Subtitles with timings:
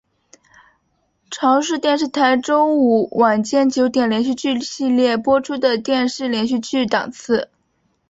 [1.29, 7.51] 朝日电视台周五晚间九点连续剧系列播出的电视连续剧档次。